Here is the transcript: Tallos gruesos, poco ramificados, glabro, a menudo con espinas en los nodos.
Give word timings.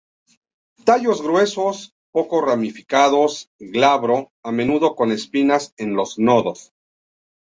Tallos 0.83 1.21
gruesos, 1.25 1.93
poco 2.11 2.39
ramificados, 2.41 3.35
glabro, 3.59 4.31
a 4.41 4.51
menudo 4.51 4.95
con 4.95 5.11
espinas 5.11 5.75
en 5.77 5.93
los 5.93 6.17
nodos. 6.17 6.73